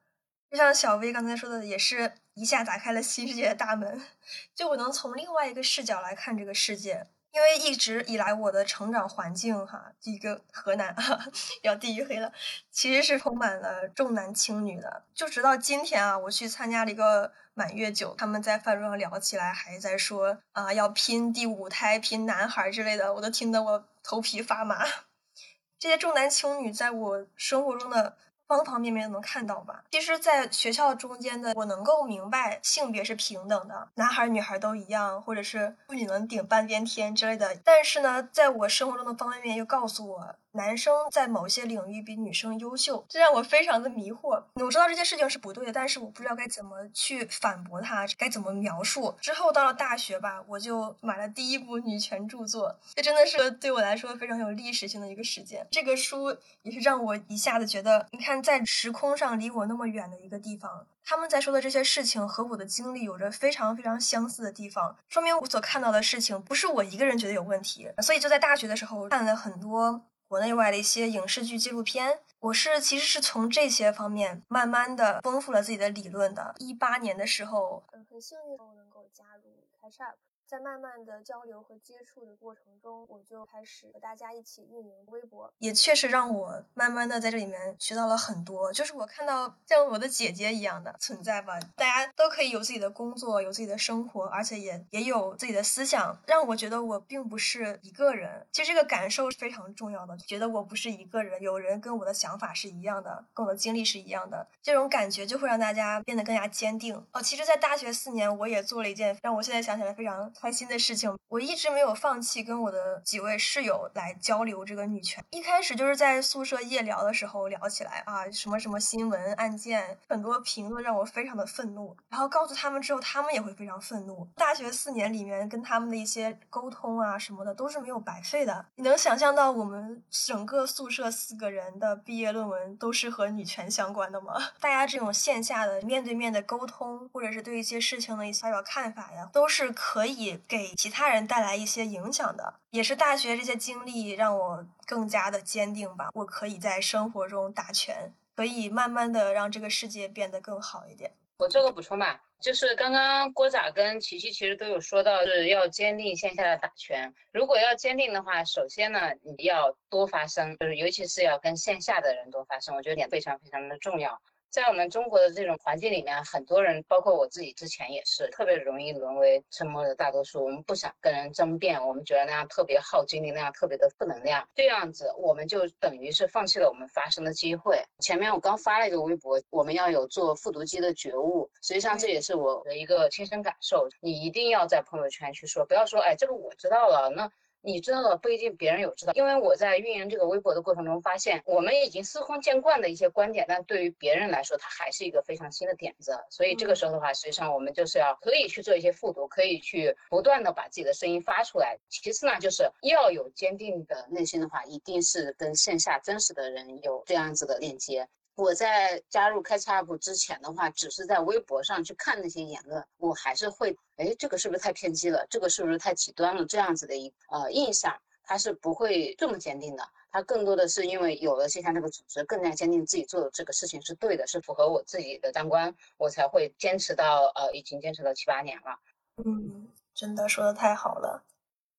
[0.50, 4.02] 就像小薇刚才说的，也是一下打开了新世界的大门，
[4.54, 7.06] 就我能从另外一个视角来看这个世界。
[7.32, 11.26] 因为一直以来我的成长环境，哈，一个河南啊，
[11.62, 12.32] 要地域黑了，
[12.70, 15.04] 其实是充满了重男轻女的。
[15.14, 17.32] 就直到今天啊，我去参加了一个。
[17.52, 24.86] 满月酒，他们在饭桌上聊起来，还在说啊要拼第五胎、拼男孩之类的，我都听得我头皮发麻。
[25.78, 28.16] 这些重男轻女在我生活中的
[28.50, 29.84] 方方面面都能看到吧。
[29.92, 37.56] 其实，在学校中间的，我能够明白性别是平等的，男孩女孩都一样，或者是妇女能顶半边天之类的。
[37.64, 40.34] 但是呢，在我生活中的方方面面又告诉我。
[40.52, 44.42] 男生在某些领域比女生优秀，这让我非常的迷惑。
[44.54, 49.14] 我知道这件事情是不对的，但是我不知道该怎么去反驳他，该怎么描述。
[49.20, 55.66] 之后到了大学吧，我就买了第一部女权著作，这真的是对我来说非常有历史性的一个事件。
[55.70, 67.88] 这个书也是让我一下子觉得，你看，在时空上离我那么远的一个地方，他们在说的这些事情和我的经历有着非常非常相似的地方，说明我所看到的事情不是我一个人觉得有问题。
[68.02, 70.02] 所以就在大学的时候看了很多。
[70.30, 76.54] 国内外的一些影视剧、纪录片，我是其实是从这些方面慢慢的丰富了自己的理论的。
[76.60, 80.14] 一八年的时候，很幸运能够加入 Catch Up。
[80.50, 88.72] 在慢慢的交流和接触的过程中，我就开始和大家一起运营微博，也确实让我慢慢的在这里面学到了很多。
[88.72, 98.44] 就是我看到像我的姐姐一样的存在吧，大家都可以有自己的工作，有自己的生活，而且也也有自己的思想，让我觉得我并不是一个人。
[98.50, 106.96] 其实这个感受是非常重要的，觉得我不是一个人，有人跟我的想法是一样的，跟我的经历是一样的，这种感觉就会让大家变得更加坚定。
[107.12, 110.28] 哦，其实，在大学四年，我也做了一件让我现在想起来非常。
[110.40, 115.22] 开心的事情，我一直没有放弃跟我的几位室友来交流这个女权。
[115.28, 121.94] 一开始就是在宿舍夜聊的时候聊起来啊，什么什么新闻案件，很多评论让我非常的愤怒。
[122.08, 124.26] 然后告诉他们之后，他们也会非常愤怒。
[124.34, 128.64] 大学四年里面跟他们的一些沟通啊什么的都是没有白费的。
[128.76, 134.34] 你能想象到我们整个宿舍四个人的毕业论文都是和女权相关的吗？
[134.58, 140.29] 大家这种线下的面对面的沟通，或者是对一些事情的一些发表看法呀，都是可以。
[140.48, 146.10] 给其他人带来一些影响的，也是大学这些经历让我更加的坚定吧。
[146.14, 151.12] 我可以在生活中打拳，可以慢慢的让这个世界变得更好一点。
[151.38, 157.14] 我做个补充吧，就是刚刚郭仔跟琪琪其实都有说到，是要坚定线下的打拳。
[157.32, 164.20] 如果要坚定的话，首先呢，你要多发声，就是尤其是要跟线下的人多发声，我觉得点非常非常的重要。
[164.50, 170.44] 在我们中国的这种环境里面，很多人，包括我自己之前也是，特别容易沦为沉默的大多数。
[170.44, 174.48] 我们不想跟人争辩，我们觉得那样特别耗精力，那样特别的负能量。
[174.56, 177.80] 这样子，我们就等于是放弃了我们发声的机会。
[178.00, 181.48] 前面我刚发了一个微博，我们要有做复读机的觉悟。
[181.62, 183.88] 实际上，这也是我的一个亲身感受。
[184.00, 187.30] 你一定要在朋友圈去说，不要说，哎，这个我知道了，那。
[187.62, 196.18] 你知道的不一定别人有知道，因为我在运营这个微博的过程中发现，我们已经司空见惯的一些观点，但对于别人来说，它还是一个非常新的点子。
[196.30, 201.78] 所以这个时候的话，实际上我们就是要可以去做一些复读，可以去不断的把自己的声音发出来。
[201.88, 208.08] 其次呢，就是要有坚定的内心的话，一定是跟线下真实的人有这样子的链接。
[208.40, 215.26] 我在加入 Catch up 之前的话，只是在微博上去看那些言论，我还是会，哎，这个是不是太偏激了？
[215.28, 216.42] 这个是不是太极端了？
[216.46, 219.86] 这样子的一呃印象，他是不会这么坚定的。
[220.10, 228.78] 他更多的是因为有了线下这个组织，更加坚定自己做的这个事情是对的，是符合我自己的三观，我才会坚持到呃，已经坚持了七八年了。
[229.22, 231.22] 嗯，真的说的太好了。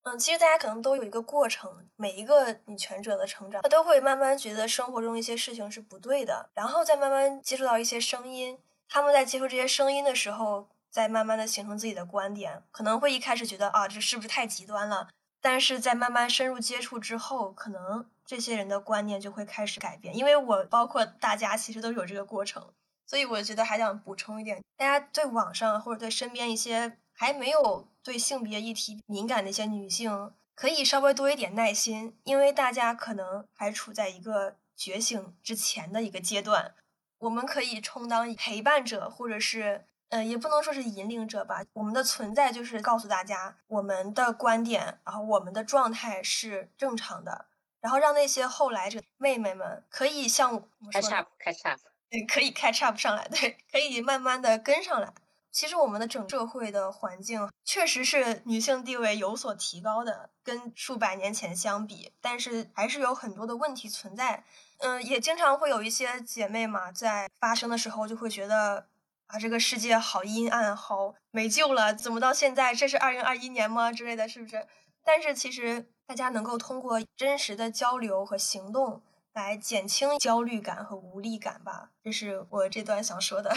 [0.03, 8.57] 嗯，其实大家可能都有一个过程，每一个女权者的成长，她都会慢慢觉得生活中一些事情是不对的，然后再慢慢接触到一些声音。
[8.89, 15.07] 他们在接触这些声音的时候，再慢慢的形成自己的观点，可能会一开始觉得啊，这是不是太极端了？
[15.39, 20.17] 但是在慢慢深入接触之后，可能这些人的观念就会开始改变。
[20.17, 22.73] 因为我包括大家其实都有这个过程，
[23.05, 26.97] 所以我觉得还想补充一点，大家对网上或者对身边一些。
[27.21, 36.73] 还没有对性别议题敏感的一些女性，可以稍微多一点耐心，因为大家可能还处在一个觉醒之前的一个阶段。
[37.19, 41.63] 我们可以充当陪伴者，或者是，呃，也不能说是引领者吧。
[41.73, 47.45] 我们的存在就是告诉大家我们的观点，然后我们的状态是正常的，
[47.81, 50.59] 然后让那些后来者妹妹们可以像
[50.91, 55.13] 开 up 开 up，对，可以 catch up 上来，对，可以慢慢的跟上来。
[55.51, 64.43] 其实我们的整社会的环境确实是女性地位有所提高的，跟数百年前相比，但是还是有很多的问题存在。
[64.79, 68.87] 嗯，也经常会有一些姐妹嘛，在发生的时候就会觉得
[69.27, 74.65] 啊，这个世界好阴暗，好没救了，怎么到现在这是二零二一年吗之类的，是不是？
[75.03, 79.01] 但是其实大家能够通过真实的交流和行动
[79.33, 83.55] 来减轻焦虑感和无力感吧，这是我这段想说的。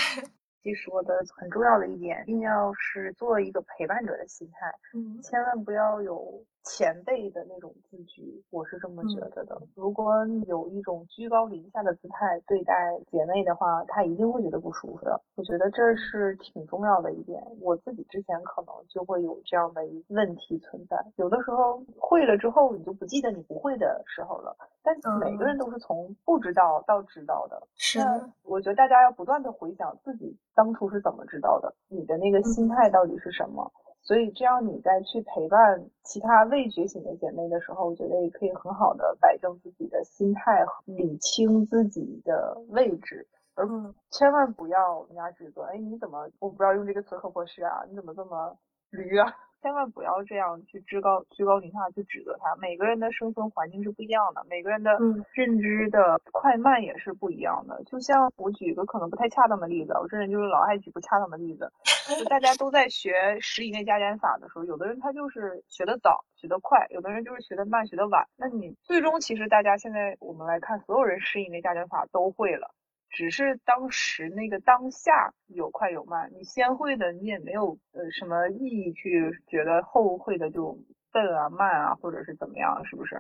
[0.65, 6.43] 其实我的很重要的一点，一定要是做一个陪伴者的心态，嗯，千万不要有。
[6.65, 9.61] 前辈的那种自居，我是这么觉得的。
[9.75, 15.21] 如果有一种居高临下的姿态对待姐妹的话，她一定会觉得不舒服的。
[15.37, 17.43] 我觉得这是挺重要的一点。
[17.61, 20.97] 我自己之前可能就会有这样的一问题存在。
[21.17, 24.57] 有的时候会了之后，你就不记得你不会的时候了。
[24.83, 27.63] 但每个人都是从不知道到知道的。
[27.77, 28.01] 是。
[28.43, 33.71] 我觉得大家要不断的回想自己当初是怎么知道的，你的那个心态到底是什么。
[34.05, 43.67] 所以，这样你在去陪伴其他未觉醒的姐妹的时候，我觉得也可以很好的摆正自己的心态，理清自己的位置，而
[44.11, 47.83] 千万不要人家指责，哎，你怎么，我不知道用这个词合不合适啊？
[47.89, 48.55] 你怎么这么
[48.91, 49.27] 驴啊？
[49.65, 52.55] 千万不要这样去居高居高临下去指责他。
[52.57, 54.91] 每个人的生存环境是不一样的，每个人的
[55.33, 57.83] 认知的快慢也是不一样的。
[57.85, 61.73] 就像我举一个可能不太恰当的例子，我这人就是老爱举不恰当的例子。
[62.19, 68.29] 就大家都在学十以内加减法的时候，有的人他就是学的早，学的快；有的人就是学的慢，学的晚。
[68.37, 72.75] 那你最终其实大家现在我们来看，所有人十以内加减法都会了。
[73.15, 80.77] 只是当时那个当下有快有慢，你先会的你也没有呃什么意义去觉得后会的就
[81.13, 83.17] 笨啊慢啊或者是怎么样，是不是？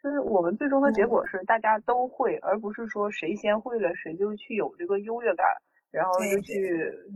[0.00, 5.44] 就是我们最终的结果是大家都会，而不是说谁先会了谁就去有这个优越感，
[5.90, 6.54] 然后就去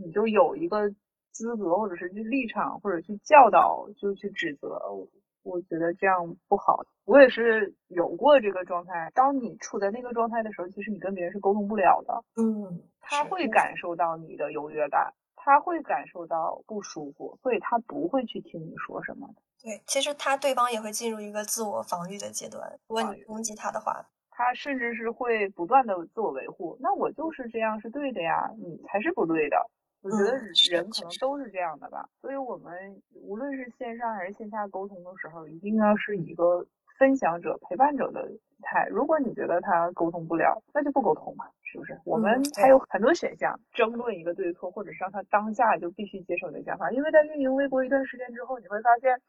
[0.05, 0.91] 你就有一个
[1.31, 4.81] 资格或者是去立场或者去教导就去指责。
[5.47, 6.83] 我觉得这样不好。
[7.05, 9.11] 我也是有过这个状态。
[9.15, 12.25] 当你处在那个状态的时候，其实你跟别人是沟通不了的。
[12.37, 19.35] 嗯，他会感受到你的优越感，他会感受到不舒服，所以他不会去听你说什么的。
[19.63, 22.79] 对，其实他对方也会进入一个自我防御的阶段。
[22.89, 26.77] 如果你攻击他的话，他甚至是会不断的自我维护。
[26.81, 29.57] 那我就是这样是对的呀，你才是不对的。
[30.07, 30.39] 我觉得
[30.71, 32.09] 人可能都是这样的吧。
[32.21, 36.65] 所以我们无论是线上还是线下沟通的时候，一定要是一个
[36.99, 38.29] 分享者、陪伴者的
[38.63, 38.87] 态。
[38.91, 42.01] 如果你觉得他沟通不了，那就不沟通嘛，是不是？
[42.05, 46.91] 我们还有很多选项，争论一个对错，或者是让他当下就必须接受你的想法。
[46.93, 49.21] 因为在运营微博一段时间之后，你会发现。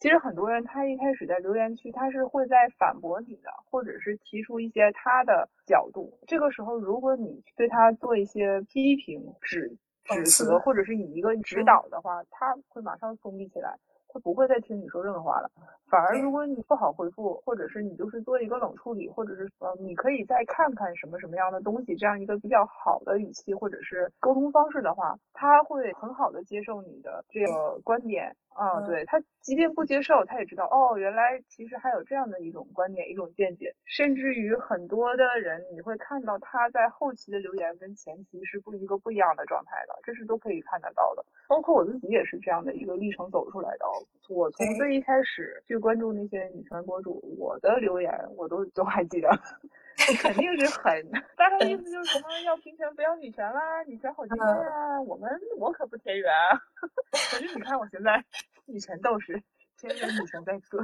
[0.00, 6.16] 其实很多人他一开始在留言区，他是会在反驳你的，或者是提出一些他的角度。
[6.28, 9.76] 这个时候，如果你对他做一些批评、指
[10.10, 13.76] 指责，或者是以一个指导的话，他会马上封闭起来，
[14.18, 15.48] 他不会再听你说任何话了。
[15.88, 28.34] 反而如果你不好回复，或者是你就是做一个冷处理，或者是呃，你可以再看看什么什么样的东西，这样一个比较好的语气或者是沟通方式的话，他会很好的接受你的这个观点。
[28.58, 33.72] 啊，对他，即便不接受，他也知道哦，原来其实还有这样的一种观点、一种见解。
[33.84, 41.24] 甚至于很多的人，你会看到他在后期的留言跟前期是不一个不一样的状态的，这是都可以看得到的。
[41.46, 43.86] 包括我自己也是这样的一个历程走出来的。
[44.28, 49.28] 我从最一开始去关注那些女权博主，我的留言我都都还记得，
[50.20, 56.32] 肯定是很，大概意思就是什么要平权不要女权啦，女权好极端啊，我们我可不田园。
[57.30, 58.24] 可是你看我现在。
[58.70, 59.42] 女权斗士，
[59.78, 60.76] 天天女权在此。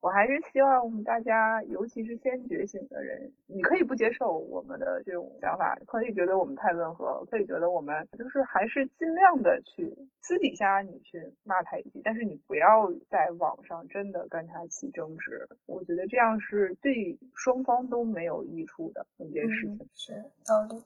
[0.00, 15.46] 我还是希望大家，尤其是先觉醒的人，你可以不接受我们的这种想法，可以觉得我们太温和，可以觉得我们就是还是尽量的去私底下你去骂他一句，但是你不要在网上真的跟他起争执。
[15.66, 19.86] 我觉得这样是对双方都没有益处的一件事情。
[19.94, 20.14] 是
[20.46, 20.82] 道理，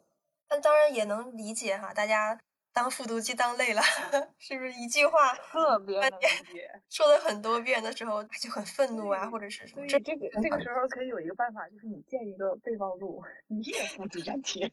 [0.48, 2.36] 但当然也能理解哈，大家。
[2.74, 3.80] 当复读机当累了，
[4.36, 6.68] 是不是一句话特别能理解？
[6.90, 9.86] 说了很多遍的时候就很愤怒啊，或者是什么？
[9.86, 14.66] 这这个这个时候可以有一个办法，就是你建一个备忘录，你也复制粘贴，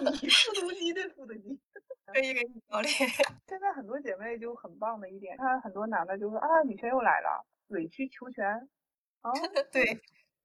[0.00, 1.60] 你复读机对复读机，
[2.12, 2.90] 可以给你教练。
[3.46, 8.46] 现在很多姐妹就很棒的一点，看很多男的就说啊，女权又来了，委曲求全
[9.20, 9.30] 啊，
[9.70, 10.00] 对，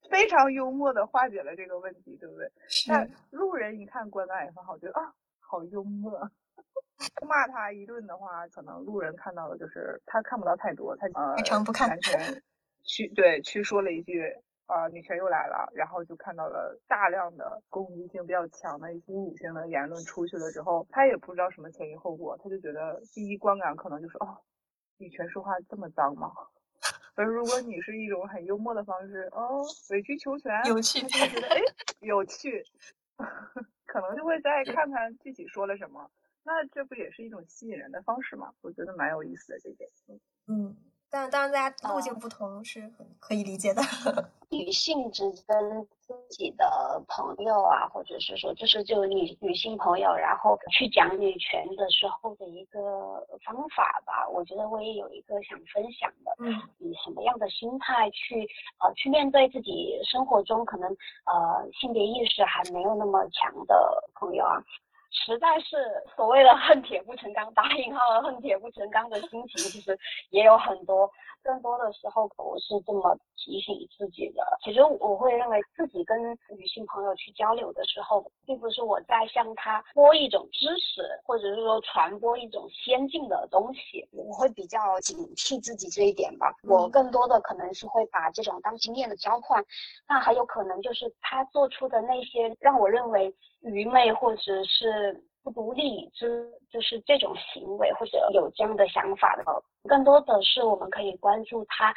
[0.09, 2.51] 非常幽默的化解了这个问题，对不对？
[2.67, 2.91] 是。
[3.29, 6.29] 路人一看观感也很好，觉得啊，好幽默。
[7.27, 11.35] 骂他一顿的话，可能路人看到的就是他看不到太多，他呃
[11.87, 12.41] 完全
[12.83, 14.23] 去对去说了一句
[14.67, 24.37] 啊女权又来了，然后就看到了大量的攻击性比较强的一些侮辱性的言论出去了之后，他也不知道什么前因后果，他就觉得第一观感可能就是哦
[24.97, 26.31] 女权说话这么脏吗？
[27.15, 30.81] 而如果你是一种很幽默的方式哦委曲求全，有。
[30.81, 31.27] 趣，他。
[31.27, 31.61] 就觉得哎
[32.01, 32.63] 有趣，
[33.85, 36.09] 可能就会再看看具体说了什么。
[36.45, 38.53] 那这不也是一种吸引人的方式吗？
[38.61, 39.89] 我觉得蛮有意思的这点。
[40.47, 40.75] 嗯，
[41.09, 43.81] 但当然大家路径不同是很可以理解的。
[44.51, 56.35] 女性只跟自己的朋友啊，或者是说就是就女女性朋友，然后去讲女权的时候的一个方法吧，我觉得我也有一个想分享的。
[56.39, 58.47] 嗯，以什么样的心态去
[58.79, 60.87] 呃去面对自己生活中可能
[61.25, 64.61] 呃性别意识还没有那么强的朋友啊？
[65.13, 65.77] 实在是
[66.15, 69.97] 所谓的恨铁不成钢，打引号的恨铁不成钢的心情，其实
[70.31, 71.09] 也有很多。
[71.43, 74.41] 更多的时候，我是这么提醒自己的。
[74.63, 76.17] 其实我会认为自己跟
[76.57, 84.07] 女性朋友去交流的时候，并不是我在向她播一种知识，或者是说传播一种先进的东西。
[84.13, 86.55] 我会比较警惕自己这一点吧。
[86.63, 89.61] 我更多的可能是会把这种当经验的交换。
[90.07, 93.33] 那还有可能就是他做出的那些让我认为。
[93.63, 99.43] 愚昧或者是不独立之，就是这种行为或者有这样的想法的，
[99.87, 101.93] 更多的是我们可以关注他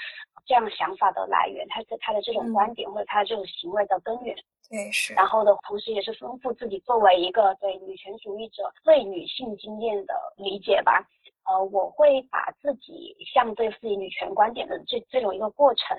[0.47, 4.35] 这样想法的来源，他的他的这种观点或者他这种行为的根源。
[4.69, 5.15] 对，是。
[5.15, 11.07] 然后的同时也是丰富自己作为一个对女权主义者对女性经验的理解吧。
[11.47, 15.97] 呃，我会把自己向对自己女权观点的这这种一个过程。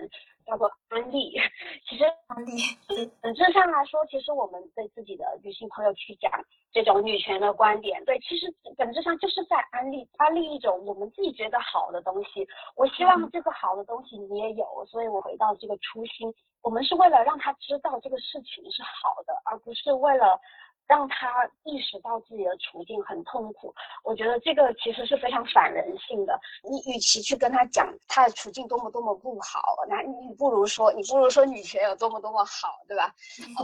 [0.47, 1.37] 叫做安利，
[1.85, 6.31] 其实安利，本质上来说，其实我们对自己的女性朋友去讲
[6.71, 12.47] 这种女权的观点，对，其实本质上就是在安利安利一种我们自己觉得好的东西。
[12.77, 20.39] 我希望这个好的东西你也有，所以我回到这个初心，我们是为了让他知道这个事情是好的，而不是为了。
[20.87, 23.73] 让他意识到自己的处境很痛苦，
[24.03, 26.39] 我觉得这个其实是非常反人性的。
[26.63, 29.59] 你与其去跟他讲他的处境多么多么不好，
[29.89, 33.13] 那你不如说你不如说女权有多么多么好，对吧？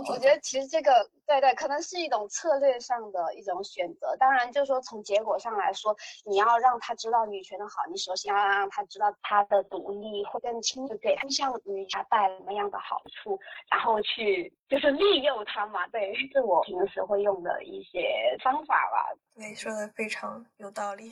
[0.10, 0.92] 我觉得其实这个
[1.26, 4.16] 对对，可能是一种策略上的一种选择。
[4.18, 5.96] 当然，就是说从结果上来说，
[6.26, 13.40] 你要让他知道女权的好，你首先要让他知道他的独立会更清楚，给他向于他带来什么样的好处，
[13.72, 15.88] 然后去就是利诱他嘛。
[15.88, 17.13] 对，是我平时会。
[17.14, 18.00] 会用的一些
[18.44, 19.14] 方法吧。
[19.36, 21.12] 对，说的非常有道理。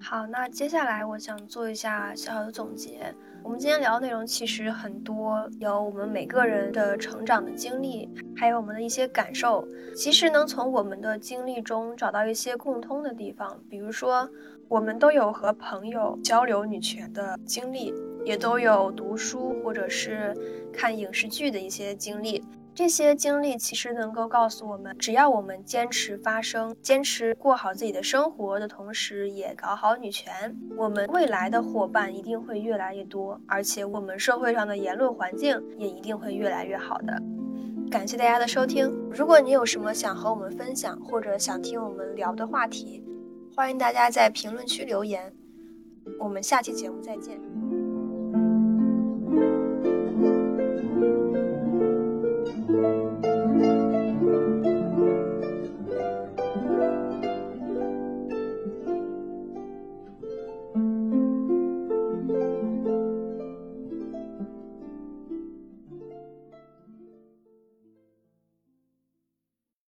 [0.00, 3.14] 好，那接下来我想做一下小小的总结。
[3.44, 9.68] 我们今天聊的内容其实很多，有我们每个人的成长的经历，还有我们的一些感受。
[9.94, 14.26] 其实能从我们的经历中找到一些共通的地方，比如说，
[14.66, 17.92] 我们都有和朋友交流女权的经历，
[18.24, 20.34] 也都有读书或者是
[20.72, 22.44] 看影视剧的一些经历。
[22.74, 37.20] 这些经历其实能够告诉我们，只要我们坚持发声，坚持过好自己的生活的同时，也搞好女权，我们未来的伙伴一定会越来越多，而且我们社会上的言论环境也一定会越来越好的。
[37.90, 43.02] 感谢大家的收听，如果你有什么想和我们分享，或者想听我们聊的话题，
[43.56, 45.32] 欢迎大家在评论区留言。
[46.20, 47.67] 我们下期节目再见。